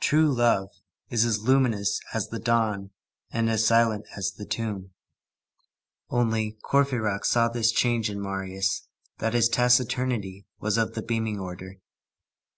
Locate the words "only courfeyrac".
6.10-7.24